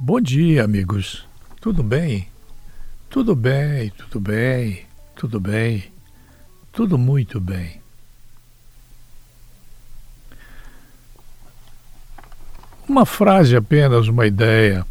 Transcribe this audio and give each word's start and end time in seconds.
Bom 0.00 0.20
dia, 0.20 0.64
amigos. 0.64 1.26
Tudo 1.60 1.82
bem? 1.82 2.28
Tudo 3.08 3.34
bem, 3.34 3.90
tudo 3.90 4.20
bem, 4.20 4.84
tudo 5.14 5.40
bem, 5.40 5.84
tudo 6.72 6.98
muito 6.98 7.40
bem. 7.40 7.80
Uma 12.86 13.06
frase 13.06 13.56
apenas, 13.56 14.08
uma 14.08 14.26
ideia. 14.26 14.84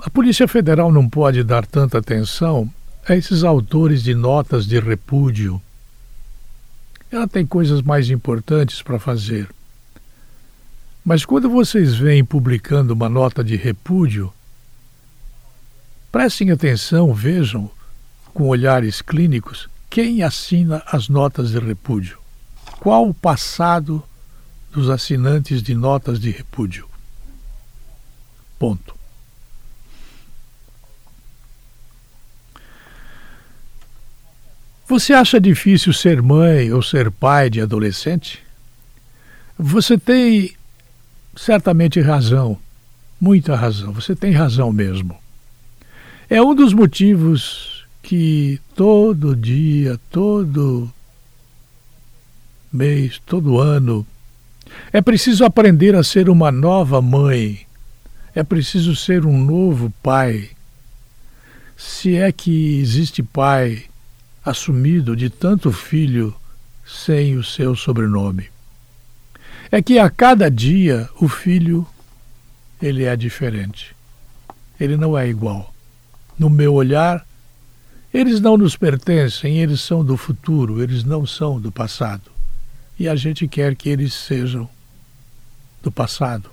A 0.00 0.10
Polícia 0.10 0.48
Federal 0.48 0.90
não 0.90 1.08
pode 1.08 1.44
dar 1.44 1.64
tanta 1.64 1.98
atenção 1.98 2.68
a 3.06 3.14
esses 3.14 3.44
autores 3.44 4.02
de 4.02 4.14
notas 4.14 4.66
de 4.66 4.80
repúdio. 4.80 5.62
Ela 7.10 7.28
tem 7.28 7.46
coisas 7.46 7.82
mais 7.82 8.10
importantes 8.10 8.82
para 8.82 8.98
fazer. 8.98 9.48
Mas 11.04 11.24
quando 11.24 11.50
vocês 11.50 11.94
veem 11.94 12.24
publicando 12.24 12.94
uma 12.94 13.08
nota 13.08 13.42
de 13.42 13.56
repúdio, 13.56 14.32
prestem 16.12 16.50
atenção, 16.50 17.12
vejam, 17.12 17.70
com 18.32 18.48
olhares 18.48 19.02
clínicos, 19.02 19.68
quem 19.90 20.22
assina 20.22 20.82
as 20.86 21.08
notas 21.08 21.50
de 21.50 21.58
repúdio. 21.58 22.18
Qual 22.78 23.08
o 23.08 23.14
passado 23.14 24.02
dos 24.70 24.88
assinantes 24.88 25.62
de 25.62 25.74
notas 25.74 26.20
de 26.20 26.30
repúdio? 26.30 26.88
Ponto. 28.58 28.94
Você 34.86 35.12
acha 35.12 35.40
difícil 35.40 35.92
ser 35.92 36.22
mãe 36.22 36.72
ou 36.72 36.82
ser 36.82 37.10
pai 37.10 37.50
de 37.50 37.60
adolescente? 37.60 38.42
Você 39.58 39.98
tem 39.98 40.56
certamente 41.34 42.00
razão, 42.00 42.58
muita 43.20 43.56
razão, 43.56 43.92
você 43.92 44.14
tem 44.14 44.32
razão 44.32 44.72
mesmo. 44.72 45.16
É 46.28 46.40
um 46.40 46.54
dos 46.54 46.72
motivos 46.72 47.86
que 48.02 48.60
todo 48.74 49.36
dia, 49.36 49.98
todo 50.10 50.90
mês, 52.72 53.20
todo 53.24 53.58
ano, 53.58 54.06
é 54.92 55.00
preciso 55.00 55.44
aprender 55.44 55.94
a 55.94 56.02
ser 56.02 56.28
uma 56.28 56.50
nova 56.50 57.00
mãe, 57.02 57.66
é 58.34 58.42
preciso 58.42 58.96
ser 58.96 59.26
um 59.26 59.42
novo 59.42 59.92
pai. 60.02 60.50
Se 61.76 62.16
é 62.16 62.30
que 62.32 62.78
existe 62.78 63.22
pai 63.22 63.84
assumido 64.44 65.14
de 65.14 65.28
tanto 65.28 65.70
filho 65.70 66.34
sem 66.84 67.36
o 67.36 67.44
seu 67.44 67.76
sobrenome 67.76 68.51
é 69.72 69.80
que 69.80 69.98
a 69.98 70.10
cada 70.10 70.50
dia 70.50 71.08
o 71.18 71.26
filho 71.26 71.86
ele 72.80 73.04
é 73.04 73.16
diferente. 73.16 73.96
Ele 74.78 74.98
não 74.98 75.16
é 75.16 75.26
igual. 75.26 75.72
No 76.38 76.50
meu 76.50 76.74
olhar, 76.74 77.26
eles 78.12 78.38
não 78.38 78.58
nos 78.58 78.76
pertencem, 78.76 79.58
eles 79.58 79.80
são 79.80 80.04
do 80.04 80.18
futuro, 80.18 80.82
eles 80.82 81.04
não 81.04 81.24
são 81.24 81.58
do 81.58 81.72
passado. 81.72 82.30
E 82.98 83.08
a 83.08 83.16
gente 83.16 83.48
quer 83.48 83.74
que 83.74 83.88
eles 83.88 84.12
sejam 84.12 84.68
do 85.82 85.90
passado. 85.90 86.50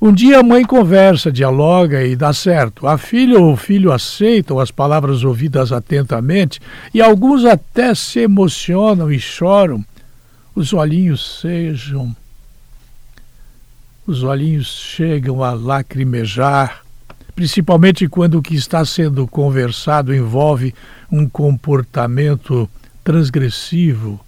Um 0.00 0.12
dia 0.12 0.40
a 0.40 0.42
mãe 0.42 0.64
conversa, 0.64 1.30
dialoga 1.30 2.04
e 2.04 2.16
dá 2.16 2.32
certo. 2.32 2.88
A 2.88 2.98
filha 2.98 3.38
ou 3.38 3.52
o 3.52 3.56
filho 3.56 3.92
aceitam 3.92 4.58
as 4.58 4.72
palavras 4.72 5.22
ouvidas 5.22 5.70
atentamente 5.70 6.58
e 6.92 7.00
alguns 7.00 7.44
até 7.44 7.94
se 7.94 8.18
emocionam 8.18 9.12
e 9.12 9.20
choram 9.20 9.84
os 10.54 10.72
olhinhos 10.72 11.40
sejam, 11.40 12.14
os 14.06 14.22
olhinhos 14.22 14.66
chegam 14.66 15.42
a 15.42 15.52
lacrimejar, 15.52 16.82
principalmente 17.34 18.08
quando 18.08 18.38
o 18.38 18.42
que 18.42 18.54
está 18.54 18.84
sendo 18.84 19.26
conversado 19.26 20.14
envolve 20.14 20.74
um 21.10 21.28
comportamento 21.28 22.68
transgressivo 23.02 24.20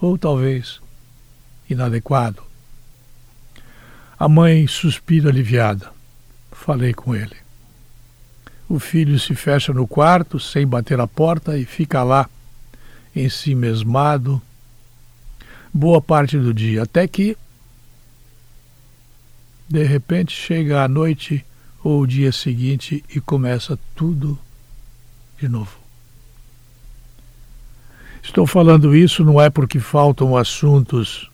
ou 0.00 0.18
talvez 0.18 0.80
inadequado. 1.68 2.42
A 4.18 4.28
mãe 4.28 4.66
suspira 4.66 5.30
aliviada. 5.30 5.90
Falei 6.50 6.92
com 6.92 7.14
ele. 7.14 7.36
O 8.68 8.78
filho 8.78 9.18
se 9.18 9.34
fecha 9.34 9.72
no 9.72 9.86
quarto 9.86 10.38
sem 10.38 10.66
bater 10.66 11.00
a 11.00 11.06
porta 11.06 11.58
e 11.58 11.64
fica 11.64 12.02
lá, 12.02 12.28
em 13.14 13.28
si 13.28 13.54
mesmado, 13.54 14.40
boa 15.72 16.00
parte 16.00 16.38
do 16.38 16.52
dia, 16.52 16.82
até 16.82 17.06
que 17.06 17.36
de 19.68 19.84
repente 19.84 20.34
chega 20.34 20.82
a 20.82 20.88
noite 20.88 21.44
ou 21.82 22.02
o 22.02 22.06
dia 22.06 22.30
seguinte 22.30 23.02
e 23.14 23.20
começa 23.20 23.78
tudo 23.94 24.38
de 25.38 25.48
novo. 25.48 25.82
Estou 28.22 28.46
falando 28.46 28.94
isso 28.94 29.24
não 29.24 29.40
é 29.40 29.50
porque 29.50 29.80
faltam 29.80 30.36
assuntos 30.36 31.28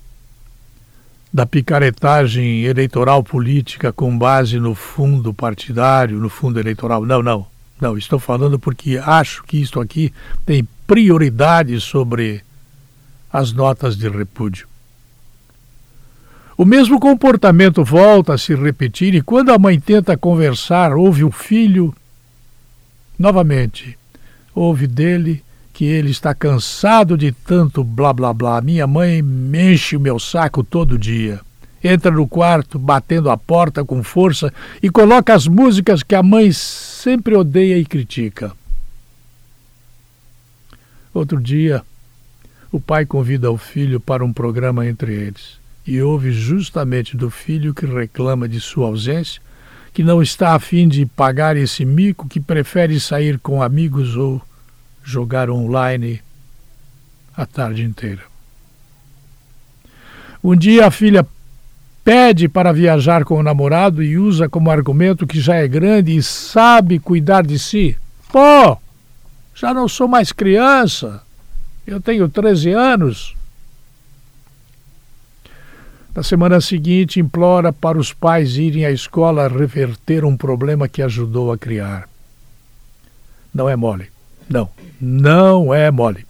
da 1.32 1.44
picaretagem 1.44 2.62
eleitoral 2.62 3.22
política 3.22 3.93
com 3.93 4.16
base 4.16 4.59
no 4.59 4.75
fundo 4.75 5.34
partidário, 5.34 6.19
no 6.19 6.31
fundo 6.31 6.59
eleitoral. 6.59 7.04
Não, 7.04 7.22
não. 7.22 7.47
Não, 7.81 7.97
estou 7.97 8.19
falando 8.19 8.59
porque 8.59 8.98
acho 8.98 9.44
que 9.44 9.60
isto 9.60 9.81
aqui 9.81 10.12
tem 10.44 10.66
prioridade 10.87 11.81
sobre 11.81 12.43
as 13.33 13.53
notas 13.53 13.97
de 13.97 14.09
repúdio. 14.09 14.66
O 16.56 16.65
mesmo 16.65 16.99
comportamento 16.99 17.84
volta 17.84 18.34
a 18.34 18.39
se 18.39 18.55
repetir 18.55 19.15
e 19.15 19.22
quando 19.22 19.50
a 19.50 19.59
mãe 19.59 19.78
tenta 19.78 20.16
conversar, 20.16 20.93
ouve 20.93 21.22
o 21.22 21.31
filho 21.31 21.94
novamente. 23.16 23.97
Ouve 24.55 24.89
dele 24.89 25.44
que 25.72 25.84
ele 25.84 26.11
está 26.11 26.34
cansado 26.34 27.16
de 27.16 27.31
tanto 27.31 27.84
blá 27.84 28.12
blá 28.12 28.33
blá. 28.33 28.61
Minha 28.61 28.89
mãe 28.89 29.22
enche 29.55 29.97
o 29.97 30.00
meu 30.00 30.19
saco 30.19 30.65
todo 30.65 30.99
dia. 30.99 31.41
Entra 31.83 32.10
no 32.10 32.27
quarto, 32.27 32.77
batendo 32.77 33.31
a 33.31 33.37
porta 33.37 33.84
com 33.84 34.03
força 34.03 34.53
e 34.83 34.91
coloca 34.91 35.33
as 35.33 35.47
músicas 35.47 36.03
que 36.03 36.16
a 36.16 36.22
mãe 36.25 36.50
sempre 36.50 37.37
odeia 37.37 37.78
e 37.78 37.84
critica. 37.84 38.50
Outro 41.15 41.41
dia, 41.41 41.84
o 42.70 42.78
pai 42.80 43.06
convida 43.06 43.50
o 43.50 43.56
filho 43.56 43.98
para 43.98 44.24
um 44.24 44.32
programa 44.32 44.86
entre 44.86 45.14
eles 45.14 45.58
e 45.88 46.02
ouve 46.02 46.32
justamente 46.32 47.16
do 47.16 47.30
filho 47.30 47.72
que 47.72 47.86
reclama 47.86 48.46
de 48.46 48.60
sua 48.60 48.88
ausência, 48.88 49.40
que 49.94 50.02
não 50.02 50.20
está 50.20 50.54
a 50.54 50.58
fim 50.58 50.86
de 50.86 51.06
pagar 51.06 51.56
esse 51.56 51.82
mico, 51.82 52.28
que 52.28 52.38
prefere 52.38 53.00
sair 53.00 53.38
com 53.38 53.62
amigos 53.62 54.14
ou 54.14 54.42
jogar 55.02 55.48
online 55.48 56.20
a 57.34 57.46
tarde 57.46 57.82
inteira. 57.82 58.20
Um 60.44 60.54
dia 60.54 60.86
a 60.86 60.90
filha 60.90 61.26
pede 62.04 62.48
para 62.48 62.70
viajar 62.70 63.24
com 63.24 63.38
o 63.38 63.42
namorado 63.42 64.02
e 64.02 64.18
usa 64.18 64.46
como 64.46 64.70
argumento 64.70 65.26
que 65.26 65.40
já 65.40 65.54
é 65.54 65.66
grande 65.66 66.14
e 66.14 66.22
sabe 66.22 66.98
cuidar 66.98 67.46
de 67.46 67.58
si. 67.58 67.96
Pô, 68.30 68.76
já 69.54 69.72
não 69.72 69.88
sou 69.88 70.06
mais 70.06 70.32
criança. 70.32 71.22
Eu 71.88 72.03
tenho 72.03 72.28
13 72.28 72.72
anos. 72.72 73.34
Na 76.15 76.22
semana 76.22 76.60
seguinte, 76.60 77.19
implora 77.19 77.72
para 77.72 77.99
os 77.99 78.12
pais 78.12 78.59
irem 78.59 78.84
à 78.84 78.91
escola 78.91 79.49
reverter 79.49 80.22
um 80.22 80.37
problema 80.37 80.87
que 80.87 81.00
ajudou 81.00 81.50
a 81.50 81.56
criar. 81.56 82.06
Não 83.54 83.71
é 83.71 83.75
mole. 83.75 84.10
Não, 84.50 84.69
não 85.00 85.72
é 85.72 85.91
mole. 85.91 86.28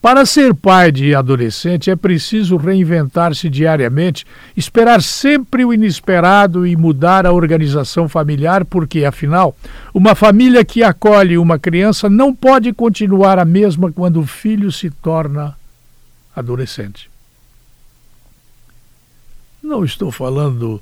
Para 0.00 0.24
ser 0.24 0.54
pai 0.54 0.92
de 0.92 1.12
adolescente 1.12 1.90
é 1.90 1.96
preciso 1.96 2.56
reinventar-se 2.56 3.50
diariamente, 3.50 4.24
esperar 4.56 5.02
sempre 5.02 5.64
o 5.64 5.74
inesperado 5.74 6.64
e 6.64 6.76
mudar 6.76 7.26
a 7.26 7.32
organização 7.32 8.08
familiar, 8.08 8.64
porque, 8.64 9.04
afinal, 9.04 9.56
uma 9.92 10.14
família 10.14 10.64
que 10.64 10.84
acolhe 10.84 11.36
uma 11.36 11.58
criança 11.58 12.08
não 12.08 12.32
pode 12.32 12.72
continuar 12.72 13.40
a 13.40 13.44
mesma 13.44 13.90
quando 13.90 14.20
o 14.20 14.26
filho 14.26 14.70
se 14.70 14.88
torna 14.88 15.56
adolescente. 16.34 17.10
Não 19.60 19.84
estou 19.84 20.12
falando 20.12 20.80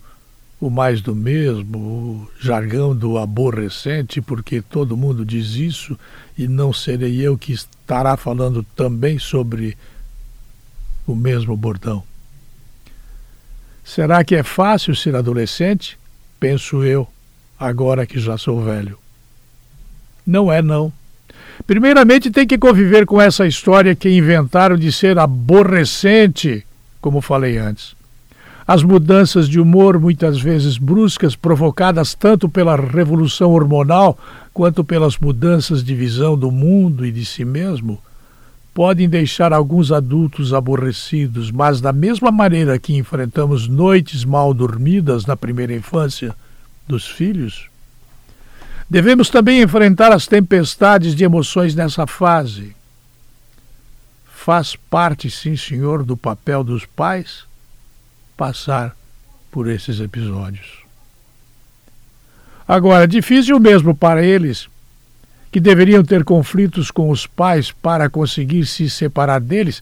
o 0.61 0.71
mais 0.71 1.03
do 1.03 1.15
mesmo, 1.15 1.79
o 1.79 2.31
jargão 2.41 2.97
do 2.97 3.19
aborrecente, 3.19 4.21
porque 4.23 4.63
todo 4.63 4.97
mundo 4.97 5.25
diz 5.25 5.55
isso 5.55 5.99
e 6.37 6.49
não 6.49 6.73
serei 6.73 7.21
eu 7.21 7.37
que 7.37 7.53
estará 7.53 8.17
falando 8.17 8.63
também 8.75 9.19
sobre 9.19 9.77
o 11.07 11.15
mesmo 11.15 11.57
bordão. 11.57 12.03
Será 13.85 14.25
que 14.25 14.35
é 14.35 14.43
fácil 14.43 14.97
ser 14.97 15.15
adolescente? 15.15 15.99
Penso 16.41 16.83
eu, 16.83 17.07
agora 17.59 18.07
que 18.07 18.19
já 18.19 18.37
sou 18.37 18.63
velho. 18.63 18.99
Não 20.27 20.51
é, 20.51 20.61
não. 20.61 20.93
Primeiramente, 21.67 22.31
tem 22.31 22.47
que 22.47 22.59
conviver 22.59 23.07
com 23.07 23.21
essa 23.21 23.47
história 23.47 23.95
que 23.95 24.11
inventaram 24.11 24.77
de 24.77 24.91
ser 24.91 25.19
aborrecente, 25.19 26.67
como 27.01 27.21
falei 27.21 27.57
antes. 27.57 27.96
As 28.67 28.83
mudanças 28.83 29.49
de 29.49 29.61
humor, 29.61 30.01
muitas 30.01 30.41
vezes 30.41 30.77
bruscas, 30.77 31.37
provocadas 31.37 32.15
tanto 32.15 32.49
pela 32.49 32.75
revolução 32.75 33.53
hormonal 33.53 34.19
quanto 34.53 34.83
pelas 34.83 35.17
mudanças 35.19 35.85
de 35.85 35.95
visão 35.95 36.37
do 36.37 36.51
mundo 36.51 37.07
e 37.07 37.13
de 37.13 37.25
si 37.25 37.45
mesmo, 37.45 38.03
podem 38.75 39.09
deixar 39.09 39.53
alguns 39.53 39.93
adultos 39.93 40.53
aborrecidos, 40.53 41.51
mas 41.53 41.81
da 41.81 41.93
mesma 41.93 42.33
maneira 42.33 42.79
que 42.79 42.97
enfrentamos 42.97 43.69
noites 43.69 44.25
mal 44.25 44.53
dormidas 44.53 45.25
na 45.25 45.37
primeira 45.37 45.73
infância 45.73 46.35
dos 46.89 47.07
filhos, 47.07 47.69
devemos 48.91 49.31
também 49.31 49.63
enfrentar 49.63 50.11
as 50.11 50.27
tempestades 50.27 51.15
de 51.15 51.23
emoções 51.23 51.75
nessa 51.75 52.05
fase. 52.07 52.75
Faz 54.35 54.75
parte, 54.75 55.31
sim, 55.31 55.57
senhor, 55.57 56.03
do 56.03 56.17
papel 56.17 56.65
dos 56.65 56.85
pais 56.85 57.47
passar 58.37 58.97
por 59.51 59.69
esses 59.69 60.01
episódios. 60.01 60.87
Agora, 62.69 63.07
difícil 63.07 63.61
mesmo 63.61 63.95
para 63.95 64.25
eles, 64.25 64.69
que 65.53 65.61
deveriam 65.61 66.03
ter 66.05 66.25
conflitos 66.25 66.91
com 66.91 67.11
os 67.11 67.25
pais 67.27 67.71
para 67.71 68.11
conseguir 68.11 68.67
se 68.67 68.91
separar 68.91 69.41
deles, 69.41 69.81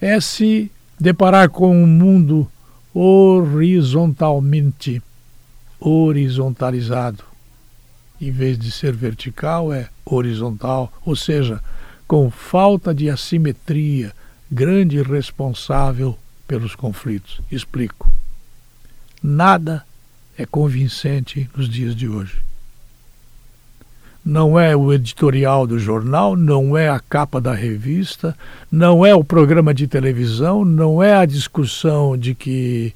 é 0.00 0.20
se 0.20 0.70
deparar 0.98 1.50
com 1.50 1.76
um 1.76 1.86
mundo 1.86 2.48
horizontalmente 2.94 5.02
horizontalizado. 5.80 7.24
Em 8.20 8.30
vez 8.30 8.56
de 8.56 8.70
ser 8.70 8.92
vertical, 8.92 9.72
é 9.72 9.88
horizontal, 10.04 10.92
ou 11.04 11.16
seja, 11.16 11.60
com 12.06 12.30
falta 12.30 12.94
de 12.94 13.10
assimetria, 13.10 14.12
grande 14.50 15.02
responsável 15.02 16.16
pelos 16.46 16.74
conflitos. 16.74 17.40
Explico. 17.50 18.12
Nada 19.22 19.84
é 20.36 20.44
convincente 20.44 21.48
nos 21.56 21.68
dias 21.68 21.94
de 21.94 22.08
hoje. 22.08 22.42
Não 24.24 24.58
é 24.58 24.76
o 24.76 24.92
editorial 24.92 25.66
do 25.66 25.78
jornal, 25.78 26.36
não 26.36 26.76
é 26.76 26.88
a 26.88 27.00
capa 27.00 27.40
da 27.40 27.52
revista, 27.52 28.36
não 28.70 29.04
é 29.04 29.14
o 29.14 29.24
programa 29.24 29.74
de 29.74 29.88
televisão, 29.88 30.64
não 30.64 31.02
é 31.02 31.16
a 31.16 31.26
discussão 31.26 32.16
de 32.16 32.34
que 32.34 32.94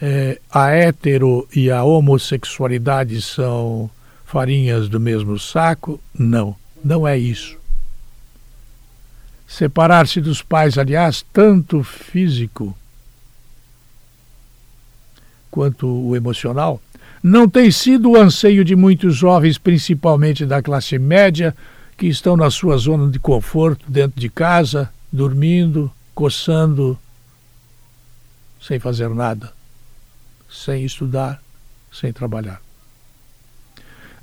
é, 0.00 0.40
a 0.50 0.70
hétero 0.70 1.48
e 1.54 1.70
a 1.70 1.82
homossexualidade 1.82 3.20
são 3.22 3.90
farinhas 4.24 4.88
do 4.88 4.98
mesmo 4.98 5.38
saco. 5.38 6.00
Não, 6.16 6.56
não 6.84 7.06
é 7.06 7.18
isso. 7.18 7.61
Separar-se 9.52 10.18
dos 10.18 10.40
pais, 10.40 10.78
aliás, 10.78 11.22
tanto 11.30 11.84
físico 11.84 12.74
quanto 15.50 15.86
o 15.86 16.16
emocional, 16.16 16.80
não 17.22 17.46
tem 17.46 17.70
sido 17.70 18.12
o 18.12 18.16
anseio 18.16 18.64
de 18.64 18.74
muitos 18.74 19.14
jovens, 19.14 19.58
principalmente 19.58 20.46
da 20.46 20.62
classe 20.62 20.98
média, 20.98 21.54
que 21.98 22.06
estão 22.06 22.34
na 22.34 22.50
sua 22.50 22.78
zona 22.78 23.10
de 23.10 23.18
conforto 23.18 23.84
dentro 23.90 24.18
de 24.18 24.30
casa, 24.30 24.90
dormindo, 25.12 25.92
coçando, 26.14 26.98
sem 28.58 28.78
fazer 28.78 29.10
nada, 29.10 29.52
sem 30.48 30.82
estudar, 30.82 31.42
sem 31.92 32.10
trabalhar. 32.10 32.62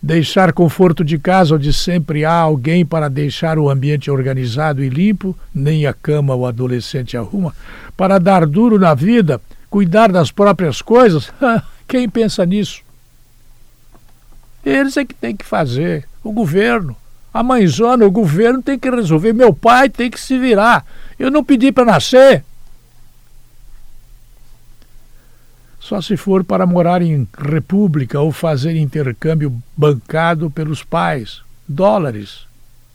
Deixar 0.01 0.53
conforto 0.53 1.03
de 1.03 1.17
casa 1.19 1.55
onde 1.55 1.73
sempre 1.73 2.23
há 2.23 2.33
alguém 2.33 2.85
para 2.85 3.09
deixar 3.09 3.59
o 3.59 3.69
ambiente 3.69 4.09
organizado 4.09 4.83
e 4.83 4.89
limpo, 4.89 5.37
nem 5.53 5.85
a 5.85 5.93
cama 5.93 6.33
o 6.35 6.45
adolescente 6.45 7.17
arruma, 7.17 7.53
para 7.97 8.17
dar 8.17 8.45
duro 8.45 8.79
na 8.79 8.93
vida 8.93 9.41
cuidar 9.69 10.11
das 10.11 10.31
próprias 10.31 10.81
coisas, 10.81 11.31
quem 11.87 12.09
pensa 12.09 12.45
nisso? 12.45 12.81
Eles 14.65 14.97
é 14.97 15.05
que 15.05 15.13
tem 15.13 15.35
que 15.35 15.45
fazer, 15.45 16.05
o 16.23 16.31
governo. 16.31 16.95
A 17.31 17.43
mãezona, 17.43 18.05
o 18.05 18.11
governo 18.11 18.61
tem 18.61 18.77
que 18.77 18.89
resolver. 18.89 19.33
Meu 19.33 19.53
pai 19.53 19.87
tem 19.87 20.09
que 20.09 20.19
se 20.19 20.37
virar. 20.37 20.83
Eu 21.17 21.29
não 21.29 21.43
pedi 21.43 21.71
para 21.71 21.85
nascer. 21.85 22.43
Só 25.79 26.01
se 26.01 26.17
for 26.17 26.43
para 26.43 26.65
morar 26.65 27.01
em 27.01 27.27
república 27.37 28.19
ou 28.19 28.31
fazer 28.31 28.75
intercâmbio 28.75 29.53
bancado 29.75 30.51
pelos 30.51 30.83
pais. 30.83 31.41
Dólares. 31.67 32.45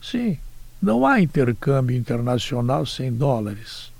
Sim, 0.01 0.37
não 0.81 1.05
há 1.05 1.19
intercâmbio 1.19 1.97
internacional 1.97 2.85
sem 2.85 3.11
dólares 3.11 3.95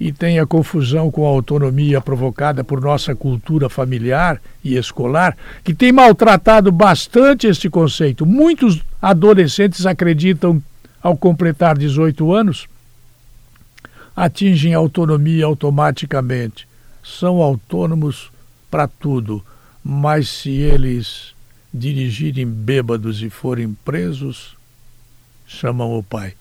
e 0.00 0.10
tem 0.10 0.38
a 0.38 0.46
confusão 0.46 1.10
com 1.10 1.26
a 1.26 1.28
autonomia 1.28 2.00
provocada 2.00 2.64
por 2.64 2.80
nossa 2.80 3.14
cultura 3.14 3.68
familiar 3.68 4.40
e 4.64 4.76
escolar, 4.76 5.36
que 5.62 5.74
tem 5.74 5.92
maltratado 5.92 6.72
bastante 6.72 7.46
este 7.46 7.68
conceito. 7.68 8.24
Muitos 8.24 8.80
adolescentes 9.00 9.84
acreditam, 9.84 10.62
ao 11.02 11.14
completar 11.18 11.76
18 11.76 12.32
anos, 12.32 12.66
atingem 14.16 14.72
autonomia 14.72 15.44
automaticamente. 15.44 16.66
São 17.02 17.42
autônomos 17.42 18.30
para 18.70 18.86
tudo, 18.86 19.44
mas 19.82 20.28
se 20.28 20.50
eles 20.50 21.34
dirigirem 21.72 22.46
bêbados 22.46 23.22
e 23.22 23.30
forem 23.30 23.72
presos, 23.84 24.56
chamam 25.46 25.96
o 25.96 26.02
pai. 26.02 26.34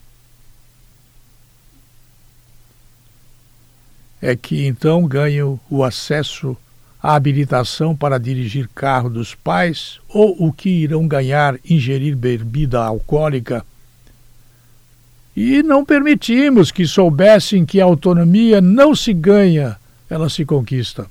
é 4.21 4.35
que 4.35 4.65
então 4.65 5.07
ganham 5.07 5.59
o 5.69 5.83
acesso 5.83 6.55
à 7.01 7.15
habilitação 7.15 7.95
para 7.95 8.17
dirigir 8.17 8.69
carro 8.75 9.09
dos 9.09 9.33
pais 9.33 9.99
ou 10.09 10.35
o 10.37 10.51
que 10.51 10.69
irão 10.69 11.07
ganhar 11.07 11.57
ingerir 11.67 12.15
bebida 12.15 12.83
alcoólica. 12.83 13.65
E 15.35 15.63
não 15.63 15.85
permitimos 15.85 16.69
que 16.71 16.85
soubessem 16.85 17.65
que 17.65 17.79
a 17.79 17.85
autonomia 17.85 18.59
não 18.59 18.93
se 18.93 19.13
ganha, 19.13 19.77
ela 20.09 20.29
se 20.29 20.43
conquista. 20.45 21.07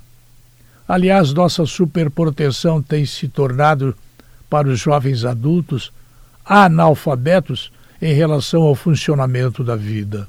Aliás, 0.86 1.32
nossa 1.32 1.64
superproteção 1.66 2.82
tem 2.82 3.04
se 3.04 3.28
tornado, 3.28 3.94
para 4.48 4.68
os 4.68 4.80
jovens 4.80 5.24
adultos, 5.24 5.92
analfabetos 6.44 7.70
em 8.00 8.14
relação 8.14 8.62
ao 8.62 8.74
funcionamento 8.74 9.62
da 9.62 9.76
vida. 9.76 10.26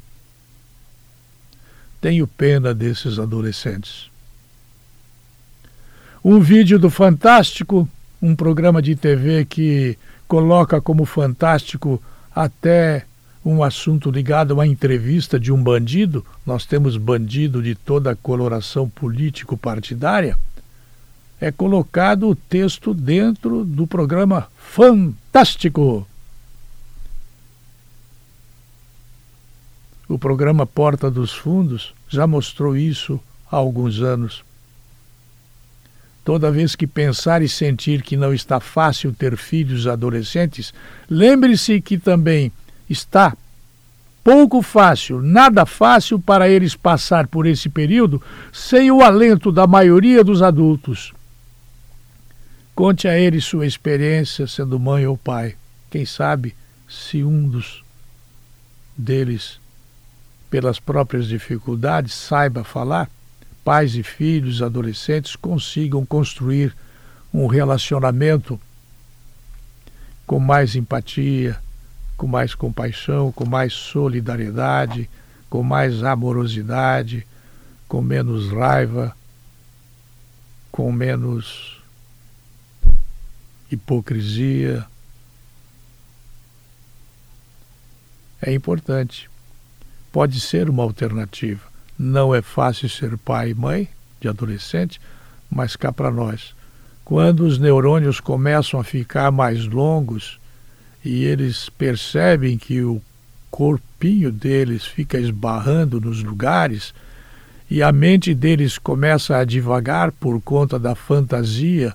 Tenho 2.01 2.27
pena 2.27 2.73
desses 2.73 3.19
adolescentes. 3.19 4.09
Um 6.23 6.39
vídeo 6.39 6.77
do 6.77 6.89
Fantástico, 6.89 7.87
um 8.21 8.35
programa 8.35 8.81
de 8.81 8.95
TV 8.95 9.45
que 9.45 9.97
coloca 10.27 10.81
como 10.81 11.05
fantástico 11.05 12.01
até 12.35 13.05
um 13.43 13.63
assunto 13.63 14.11
ligado 14.11 14.59
a 14.59 14.67
entrevista 14.67 15.39
de 15.39 15.51
um 15.51 15.61
bandido. 15.61 16.25
Nós 16.45 16.65
temos 16.65 16.97
bandido 16.97 17.61
de 17.61 17.75
toda 17.75 18.11
a 18.11 18.15
coloração 18.15 18.89
político-partidária. 18.89 20.37
É 21.39 21.51
colocado 21.51 22.27
o 22.27 22.35
texto 22.35 22.93
dentro 22.93 23.63
do 23.63 23.87
programa 23.87 24.47
Fantástico. 24.57 26.05
O 30.07 30.17
programa 30.17 30.65
Porta 30.65 31.09
dos 31.09 31.31
Fundos 31.31 31.93
já 32.09 32.25
mostrou 32.25 32.75
isso 32.75 33.19
há 33.49 33.55
alguns 33.55 34.01
anos. 34.01 34.43
Toda 36.25 36.51
vez 36.51 36.75
que 36.75 36.85
pensar 36.85 37.41
e 37.41 37.47
sentir 37.47 38.01
que 38.01 38.17
não 38.17 38.33
está 38.33 38.59
fácil 38.59 39.13
ter 39.13 39.37
filhos 39.37 39.87
adolescentes, 39.87 40.73
lembre-se 41.09 41.79
que 41.79 41.97
também 41.97 42.51
está 42.89 43.35
pouco 44.23 44.61
fácil, 44.61 45.21
nada 45.21 45.65
fácil 45.65 46.19
para 46.19 46.49
eles 46.49 46.75
passar 46.75 47.27
por 47.27 47.45
esse 47.45 47.69
período 47.69 48.21
sem 48.51 48.91
o 48.91 49.01
alento 49.01 49.51
da 49.51 49.65
maioria 49.65 50.23
dos 50.23 50.41
adultos. 50.41 51.13
Conte 52.75 53.07
a 53.07 53.17
eles 53.17 53.45
sua 53.45 53.65
experiência 53.65 54.47
sendo 54.47 54.79
mãe 54.79 55.05
ou 55.05 55.17
pai. 55.17 55.55
Quem 55.89 56.05
sabe 56.05 56.55
se 56.87 57.23
um 57.23 57.47
dos 57.47 57.83
deles 58.97 59.59
pelas 60.49 60.79
próprias 60.79 61.27
dificuldades, 61.27 62.13
saiba 62.13 62.63
falar, 62.63 63.09
pais 63.63 63.95
e 63.95 64.03
filhos, 64.03 64.61
adolescentes 64.61 65.35
consigam 65.35 66.05
construir 66.05 66.75
um 67.33 67.45
relacionamento 67.45 68.59
com 70.25 70.39
mais 70.39 70.75
empatia, 70.75 71.59
com 72.19 72.27
mais 72.27 72.53
compaixão, 72.53 73.31
com 73.31 73.45
mais 73.45 73.71
solidariedade, 73.71 75.09
com 75.49 75.63
mais 75.63 76.03
amorosidade, 76.03 77.25
com 77.87 78.01
menos 78.01 78.51
raiva, 78.51 79.15
com 80.69 80.91
menos 80.91 81.81
hipocrisia. 83.71 84.85
É 88.41 88.53
importante 88.53 89.29
pode 90.11 90.41
ser 90.41 90.69
uma 90.69 90.83
alternativa. 90.83 91.69
não 91.97 92.35
é 92.35 92.41
fácil 92.41 92.89
ser 92.89 93.17
pai 93.17 93.51
e 93.51 93.55
mãe 93.55 93.87
de 94.19 94.27
adolescente, 94.27 94.99
mas 95.49 95.77
cá 95.77 95.89
para 95.93 96.11
nós. 96.11 96.53
Quando 97.05 97.45
os 97.45 97.57
neurônios 97.57 98.19
começam 98.19 98.77
a 98.77 98.83
ficar 98.83 99.31
mais 99.31 99.65
longos 99.65 100.37
e 101.03 101.23
eles 101.23 101.69
percebem 101.69 102.57
que 102.57 102.81
o 102.81 103.01
corpinho 103.49 104.31
deles 104.31 104.85
fica 104.85 105.17
esbarrando 105.17 105.99
nos 105.99 106.23
lugares 106.23 106.93
e 107.69 107.83
a 107.83 107.91
mente 107.91 108.33
deles 108.33 108.77
começa 108.77 109.37
a 109.37 109.45
divagar 109.45 110.11
por 110.11 110.41
conta 110.41 110.79
da 110.79 110.95
fantasia 110.95 111.93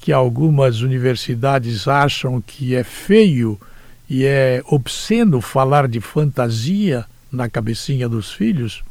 que 0.00 0.12
algumas 0.12 0.80
universidades 0.80 1.86
acham 1.86 2.40
que 2.40 2.74
é 2.74 2.82
feio 2.82 3.60
e 4.08 4.24
é 4.24 4.62
obsceno 4.66 5.40
falar 5.40 5.86
de 5.86 6.00
fantasia 6.00 7.04
na 7.30 7.48
cabecinha 7.48 8.08
dos 8.08 8.32
filhos, 8.32 8.82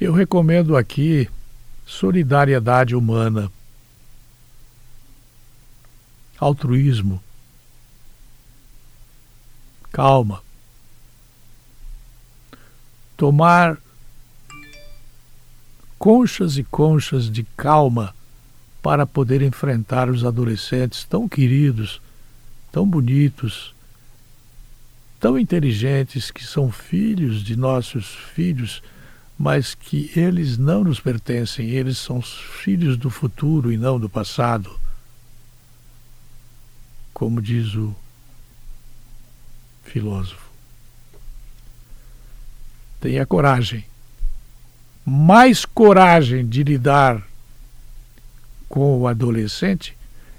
eu 0.00 0.12
recomendo 0.12 0.76
aqui 0.76 1.28
solidariedade 1.84 2.94
humana, 2.94 3.50
altruísmo, 6.38 7.22
calma, 9.90 10.42
tomar 13.16 13.78
conchas 15.98 16.56
e 16.56 16.64
conchas 16.64 17.30
de 17.30 17.42
calma 17.56 18.14
para 18.80 19.04
poder 19.04 19.42
enfrentar 19.42 20.08
os 20.08 20.24
adolescentes 20.24 21.04
tão 21.04 21.28
queridos, 21.28 22.00
tão 22.70 22.88
bonitos, 22.88 23.74
tão 25.18 25.36
inteligentes, 25.36 26.30
que 26.30 26.44
são 26.44 26.70
filhos 26.70 27.42
de 27.42 27.56
nossos 27.56 28.06
filhos, 28.34 28.80
mas 29.36 29.74
que 29.74 30.10
eles 30.14 30.56
não 30.56 30.84
nos 30.84 31.00
pertencem, 31.00 31.70
eles 31.70 31.98
são 31.98 32.22
filhos 32.22 32.96
do 32.96 33.10
futuro 33.10 33.72
e 33.72 33.76
não 33.76 33.98
do 33.98 34.08
passado. 34.08 34.78
Como 37.18 37.42
diz 37.42 37.74
o 37.74 37.94
filósofo. 39.84 40.48
Tenha 43.00 43.26
coragem 43.26 43.84
mais 45.08 45.64
coragem 45.64 46.46
de 46.46 46.62
lidar 46.62 47.26
com 48.68 48.98
o 48.98 49.06
adolescente, 49.08 49.96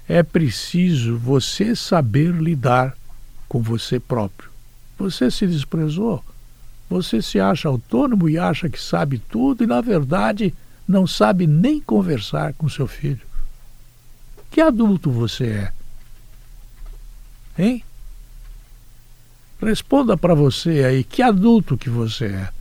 é 0.08 0.22
preciso 0.22 1.18
você 1.18 1.74
saber 1.74 2.32
lidar 2.32 2.96
com 3.48 3.60
você 3.60 3.98
próprio. 3.98 4.48
Você 4.96 5.28
se 5.28 5.44
desprezou, 5.44 6.24
você 6.88 7.20
se 7.20 7.40
acha 7.40 7.68
autônomo 7.68 8.28
e 8.28 8.38
acha 8.38 8.68
que 8.68 8.80
sabe 8.80 9.18
tudo 9.18 9.64
e, 9.64 9.66
na 9.66 9.80
verdade, 9.80 10.54
não 10.86 11.04
sabe 11.04 11.48
nem 11.48 11.80
conversar 11.80 12.52
com 12.52 12.68
seu 12.68 12.86
filho. 12.86 13.26
Que 14.52 14.60
adulto 14.60 15.10
você 15.10 15.46
é? 15.46 15.72
Hein? 17.60 17.84
Responda 19.60 20.16
para 20.16 20.34
você 20.34 20.82
aí, 20.82 21.04
que 21.04 21.20
adulto 21.20 21.76
que 21.76 21.90
você 21.90 22.24
é? 22.24 22.59